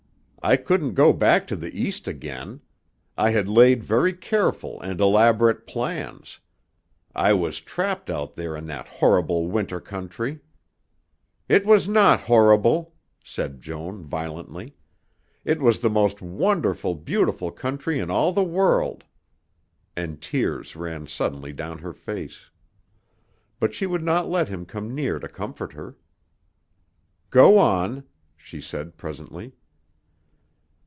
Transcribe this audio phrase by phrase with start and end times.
[0.43, 2.61] I couldn't go back to the East again.
[3.15, 6.39] I had laid very careful and elaborate plans.
[7.13, 10.39] I was trapped out there in that horrible winter country...."
[11.47, 14.73] "It was not horrible," said Joan violently;
[15.45, 19.03] "it was the most wonderful, beautiful country in all the world."
[19.95, 22.49] And tears ran suddenly down her face.
[23.59, 25.97] But she would not let him come near to comfort her.
[27.29, 28.05] "Go on,"
[28.35, 29.53] she said presently.